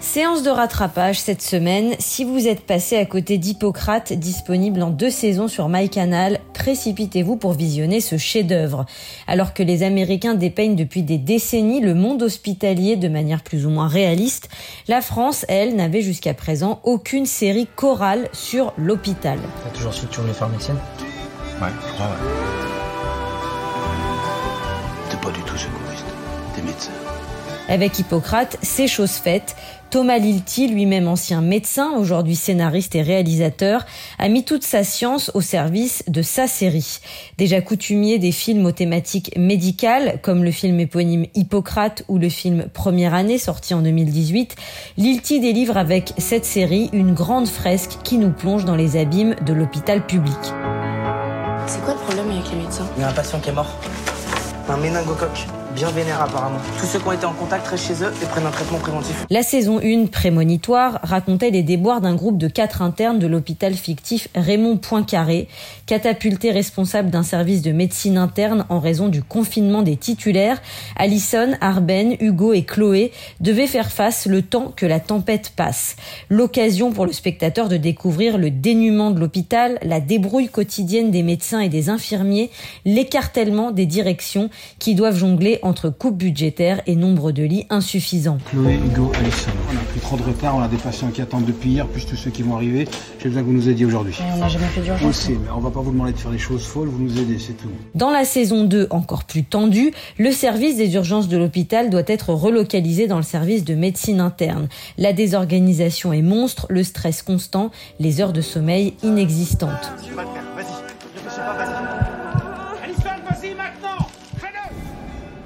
Séance 0.00 0.42
de 0.42 0.50
rattrapage 0.50 1.20
cette 1.20 1.42
semaine. 1.42 1.94
Si 1.98 2.24
vous 2.24 2.46
êtes 2.46 2.62
passé 2.62 2.96
à 2.96 3.04
côté 3.04 3.36
d'Hippocrate, 3.36 4.12
disponible 4.12 4.82
en 4.82 4.90
deux 4.90 5.10
saisons 5.10 5.48
sur 5.48 5.68
MyCanal, 5.68 6.40
précipitez-vous 6.54 7.36
pour 7.36 7.52
visionner 7.52 8.00
ce 8.00 8.16
chef-d'œuvre. 8.16 8.86
Alors 9.26 9.54
que 9.54 9.62
les 9.62 9.82
Américains 9.82 10.34
dépeignent 10.34 10.76
depuis 10.76 11.02
des 11.02 11.18
décennies 11.18 11.80
le 11.80 11.94
monde 11.94 12.22
hospitalier 12.22 12.96
de 12.96 13.08
manière 13.08 13.42
plus 13.42 13.66
ou 13.66 13.70
moins 13.70 13.88
réaliste, 13.88 14.48
la 14.86 15.02
France, 15.02 15.44
elle, 15.48 15.76
n'avait 15.76 16.02
jusqu'à 16.02 16.32
présent 16.32 16.80
aucune 16.84 17.26
série 17.26 17.68
chorale 17.76 18.28
sur 18.32 18.72
l'hôpital. 18.78 19.38
T'as 19.64 19.70
toujours 19.70 19.92
su 19.92 20.06
que 20.06 20.14
tu 20.14 20.20
voulais 20.20 20.32
faire 20.32 20.48
médecine 20.48 20.76
Ouais, 21.60 21.68
je 21.86 21.92
crois, 21.92 22.06
ouais. 22.06 22.12
T'es 25.10 25.16
pas 25.16 25.32
du 25.32 25.42
tout 25.42 25.56
secouriste, 25.56 26.06
t'es 26.54 26.62
médecin. 26.62 26.92
Avec 27.68 27.98
Hippocrate, 27.98 28.56
c'est 28.62 28.86
chose 28.86 29.12
faite. 29.12 29.54
Thomas 29.90 30.18
Lilti, 30.18 30.68
lui-même 30.68 31.06
ancien 31.06 31.42
médecin, 31.42 31.92
aujourd'hui 31.98 32.36
scénariste 32.36 32.94
et 32.94 33.02
réalisateur, 33.02 33.84
a 34.18 34.28
mis 34.28 34.44
toute 34.44 34.62
sa 34.62 34.84
science 34.84 35.30
au 35.34 35.40
service 35.42 36.02
de 36.08 36.22
sa 36.22 36.46
série. 36.46 36.98
Déjà 37.36 37.60
coutumier 37.60 38.18
des 38.18 38.32
films 38.32 38.64
aux 38.66 38.72
thématiques 38.72 39.34
médicales, 39.36 40.18
comme 40.22 40.44
le 40.44 40.50
film 40.50 40.80
éponyme 40.80 41.26
Hippocrate 41.34 42.04
ou 42.08 42.18
le 42.18 42.30
film 42.30 42.68
Première 42.72 43.12
année 43.12 43.38
sorti 43.38 43.74
en 43.74 43.82
2018, 43.82 44.56
Lilti 44.96 45.40
délivre 45.40 45.76
avec 45.76 46.12
cette 46.16 46.46
série 46.46 46.88
une 46.94 47.12
grande 47.12 47.48
fresque 47.48 47.98
qui 48.02 48.16
nous 48.16 48.32
plonge 48.32 48.64
dans 48.64 48.76
les 48.76 48.96
abîmes 48.96 49.36
de 49.44 49.52
l'hôpital 49.52 50.06
public. 50.06 50.38
C'est 51.66 51.82
quoi 51.82 51.92
le 51.92 52.00
problème 52.00 52.30
avec 52.30 52.50
les 52.50 52.56
médecins? 52.56 52.86
Il 52.96 53.02
y 53.02 53.04
a 53.04 53.08
un 53.08 53.12
patient 53.12 53.40
qui 53.40 53.50
est 53.50 53.54
mort. 53.54 53.68
Un 54.68 54.76
méningocoque. 54.78 55.46
Bien 55.78 55.92
vénère 55.92 56.20
apparemment. 56.20 56.58
Tous 56.80 56.86
ceux 56.86 56.98
qui 56.98 57.06
ont 57.06 57.12
été 57.12 57.24
en 57.24 57.32
contact 57.32 57.68
restent 57.68 57.86
chez 57.86 58.02
eux 58.02 58.12
et 58.20 58.26
prennent 58.26 58.46
un 58.46 58.50
traitement 58.50 58.78
préventif. 58.78 59.24
La 59.30 59.44
saison 59.44 59.78
1, 59.78 60.06
prémonitoire, 60.06 60.98
racontait 61.04 61.50
les 61.50 61.62
déboires 61.62 62.00
d'un 62.00 62.16
groupe 62.16 62.36
de 62.36 62.48
quatre 62.48 62.82
internes 62.82 63.20
de 63.20 63.28
l'hôpital 63.28 63.74
fictif 63.74 64.26
Raymond 64.34 64.78
Poincaré, 64.78 65.46
catapulté 65.86 66.50
responsable 66.50 67.10
d'un 67.10 67.22
service 67.22 67.62
de 67.62 67.70
médecine 67.70 68.18
interne 68.18 68.66
en 68.70 68.80
raison 68.80 69.06
du 69.06 69.22
confinement 69.22 69.82
des 69.82 69.96
titulaires. 69.96 70.60
Alison, 70.96 71.52
Arben, 71.60 72.16
Hugo 72.18 72.52
et 72.54 72.64
Chloé 72.64 73.12
devaient 73.38 73.68
faire 73.68 73.92
face 73.92 74.26
le 74.26 74.42
temps 74.42 74.72
que 74.74 74.84
la 74.84 74.98
tempête 74.98 75.52
passe. 75.54 75.94
L'occasion 76.28 76.90
pour 76.90 77.06
le 77.06 77.12
spectateur 77.12 77.68
de 77.68 77.76
découvrir 77.76 78.36
le 78.36 78.50
dénuement 78.50 79.12
de 79.12 79.20
l'hôpital, 79.20 79.78
la 79.82 80.00
débrouille 80.00 80.48
quotidienne 80.48 81.12
des 81.12 81.22
médecins 81.22 81.60
et 81.60 81.68
des 81.68 81.88
infirmiers, 81.88 82.50
l'écartèlement 82.84 83.70
des 83.70 83.86
directions 83.86 84.50
qui 84.80 84.96
doivent 84.96 85.16
jongler 85.16 85.60
entre 85.68 85.90
coupes 85.90 86.16
budgétaires 86.16 86.80
et 86.86 86.96
nombre 86.96 87.30
de 87.32 87.42
lits 87.44 87.66
insuffisants. 87.70 88.38
Chloé, 88.50 88.74
Hugo, 88.74 89.12
Alison. 89.14 89.50
On 89.72 89.76
a 89.76 89.80
pris 89.90 90.00
trop 90.00 90.16
de 90.16 90.22
retard, 90.22 90.56
on 90.56 90.62
a 90.62 90.68
des 90.68 90.76
patients 90.76 91.08
qui 91.08 91.20
attendent 91.22 91.44
depuis 91.44 91.70
hier, 91.70 91.86
plus 91.86 92.06
tous 92.06 92.16
ceux 92.16 92.30
qui 92.30 92.42
vont 92.42 92.56
arriver. 92.56 92.88
J'ai 93.20 93.28
besoin 93.28 93.42
que 93.42 93.46
vous 93.46 93.52
nous 93.52 93.68
aidiez 93.68 93.84
aujourd'hui. 93.86 94.16
On 94.34 94.38
n'a 94.38 94.48
jamais 94.48 94.66
fait 94.66 94.80
On 94.80 94.84
d'urgence. 94.84 95.16
sait, 95.16 95.32
mais 95.42 95.50
on 95.54 95.60
va 95.60 95.70
pas 95.70 95.80
vous 95.80 95.92
demander 95.92 96.12
de 96.12 96.18
faire 96.18 96.30
des 96.30 96.38
choses 96.38 96.64
folles, 96.64 96.88
vous 96.88 97.02
nous 97.02 97.18
aidez, 97.20 97.38
c'est 97.38 97.52
tout. 97.52 97.68
Dans 97.94 98.10
la 98.10 98.24
saison 98.24 98.64
2, 98.64 98.88
encore 98.90 99.24
plus 99.24 99.44
tendue, 99.44 99.92
le 100.18 100.32
service 100.32 100.76
des 100.76 100.94
urgences 100.94 101.28
de 101.28 101.36
l'hôpital 101.36 101.90
doit 101.90 102.02
être 102.06 102.30
relocalisé 102.32 103.06
dans 103.06 103.18
le 103.18 103.22
service 103.22 103.64
de 103.64 103.74
médecine 103.74 104.20
interne. 104.20 104.68
La 104.96 105.12
désorganisation 105.12 106.12
est 106.12 106.22
monstre, 106.22 106.66
le 106.70 106.82
stress 106.82 107.22
constant, 107.22 107.70
les 108.00 108.20
heures 108.20 108.32
de 108.32 108.40
sommeil 108.40 108.94
inexistantes. 109.02 109.92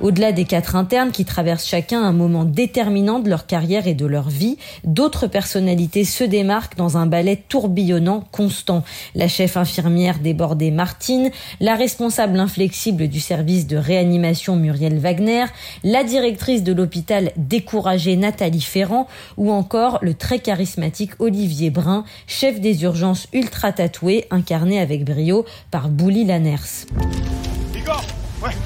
Au-delà 0.00 0.32
des 0.32 0.46
quatre 0.46 0.76
internes 0.76 1.10
qui 1.10 1.26
traversent 1.26 1.66
chacun 1.66 2.02
un 2.02 2.12
moment 2.12 2.44
déterminant 2.44 3.18
de 3.18 3.28
leur 3.28 3.46
carrière 3.46 3.86
et 3.86 3.92
de 3.92 4.06
leur 4.06 4.30
vie, 4.30 4.56
d'autres 4.84 5.26
personnalités 5.26 6.04
se 6.04 6.24
démarquent 6.24 6.76
dans 6.76 6.96
un 6.96 7.04
ballet 7.04 7.36
tourbillonnant 7.48 8.24
constant. 8.32 8.82
La 9.14 9.28
chef 9.28 9.58
infirmière 9.58 10.18
débordée 10.18 10.70
Martine, 10.70 11.30
la 11.60 11.74
responsable 11.74 12.40
inflexible 12.40 13.08
du 13.08 13.20
service 13.20 13.66
de 13.66 13.76
réanimation 13.76 14.56
Muriel 14.56 14.98
Wagner, 14.98 15.44
la 15.84 16.02
directrice 16.02 16.64
de 16.64 16.72
l'hôpital 16.72 17.32
découragée 17.36 18.16
Nathalie 18.16 18.62
Ferrand 18.62 19.06
ou 19.36 19.52
encore 19.52 19.98
le 20.00 20.14
très 20.14 20.38
charismatique 20.38 21.12
Olivier 21.18 21.68
Brun, 21.68 22.04
chef 22.26 22.58
des 22.58 22.84
urgences 22.84 23.28
ultra 23.34 23.72
tatoué 23.72 24.24
incarné 24.30 24.80
avec 24.80 25.04
brio 25.04 25.44
par 25.70 25.90
Bouli 25.90 26.24
Lanners. 26.24 26.86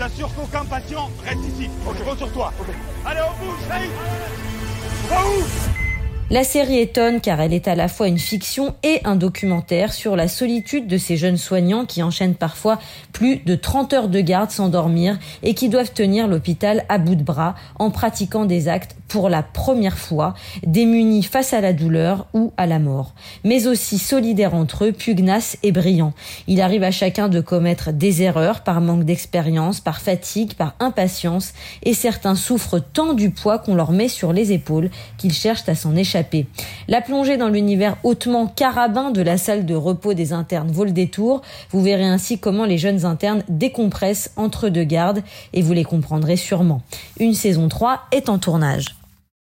T'assure 0.04 0.34
qu'aucun 0.34 0.66
patient 0.66 1.09
reste 1.25 1.41
ici. 1.48 1.70
Je 1.98 2.04
compte 2.04 2.19
sur 2.19 2.31
toi. 2.32 2.53
Allez, 3.06 3.20
au 3.22 3.42
bout, 3.42 3.56
Saïd 3.66 3.91
Va 5.09 5.16
où 5.25 5.63
La 6.30 6.42
série 6.42 6.78
étonne 6.78 7.20
car 7.20 7.38
elle 7.42 7.52
est 7.52 7.68
à 7.68 7.74
la 7.74 7.86
fois 7.86 8.08
une 8.08 8.18
fiction 8.18 8.74
et 8.82 9.00
un 9.04 9.14
documentaire 9.14 9.92
sur 9.92 10.16
la 10.16 10.26
solitude 10.26 10.86
de 10.86 10.96
ces 10.96 11.18
jeunes 11.18 11.36
soignants 11.36 11.84
qui 11.84 12.02
enchaînent 12.02 12.34
parfois 12.34 12.78
plus 13.12 13.36
de 13.44 13.54
30 13.54 13.92
heures 13.92 14.08
de 14.08 14.20
garde 14.20 14.50
sans 14.50 14.70
dormir 14.70 15.18
et 15.42 15.52
qui 15.52 15.68
doivent 15.68 15.92
tenir 15.92 16.26
l'hôpital 16.26 16.86
à 16.88 16.96
bout 16.96 17.14
de 17.14 17.22
bras 17.22 17.54
en 17.78 17.90
pratiquant 17.90 18.46
des 18.46 18.68
actes 18.68 18.96
pour 19.14 19.28
la 19.28 19.44
première 19.44 19.96
fois, 19.96 20.34
démunis 20.66 21.22
face 21.22 21.52
à 21.52 21.60
la 21.60 21.72
douleur 21.72 22.26
ou 22.34 22.52
à 22.56 22.66
la 22.66 22.80
mort, 22.80 23.14
mais 23.44 23.68
aussi 23.68 23.98
solidaires 23.98 24.54
entre 24.54 24.86
eux, 24.86 24.92
pugnaces 24.92 25.56
et 25.62 25.70
brillants. 25.70 26.14
Il 26.48 26.60
arrive 26.60 26.82
à 26.82 26.90
chacun 26.90 27.28
de 27.28 27.40
commettre 27.40 27.92
des 27.92 28.22
erreurs 28.22 28.62
par 28.62 28.80
manque 28.80 29.04
d'expérience, 29.04 29.78
par 29.78 30.00
fatigue, 30.00 30.54
par 30.54 30.74
impatience, 30.80 31.52
et 31.84 31.94
certains 31.94 32.34
souffrent 32.34 32.80
tant 32.80 33.12
du 33.12 33.30
poids 33.30 33.60
qu'on 33.60 33.76
leur 33.76 33.92
met 33.92 34.08
sur 34.08 34.32
les 34.32 34.50
épaules 34.50 34.90
qu'ils 35.16 35.32
cherchent 35.32 35.68
à 35.68 35.76
s'en 35.76 35.94
La 36.88 37.00
plongée 37.00 37.36
dans 37.36 37.48
l'univers 37.48 37.97
hautement 38.02 38.47
carabin 38.47 39.10
de 39.10 39.22
la 39.22 39.36
salle 39.36 39.66
de 39.66 39.75
repos 39.75 40.14
des 40.14 40.32
internes 40.32 40.70
vaut 40.70 40.84
le 40.84 40.92
détour. 40.92 41.42
Vous 41.70 41.82
verrez 41.82 42.04
ainsi 42.04 42.38
comment 42.38 42.64
les 42.64 42.78
jeunes 42.78 43.04
internes 43.04 43.42
décompressent 43.48 44.30
entre 44.36 44.69
deux 44.69 44.84
gardes 44.84 45.22
et 45.52 45.62
vous 45.62 45.72
les 45.72 45.84
comprendrez 45.84 46.36
sûrement. 46.36 46.82
Une 47.19 47.34
saison 47.34 47.69
3 47.69 48.02
est 48.12 48.28
en 48.28 48.38
tournage. 48.38 49.03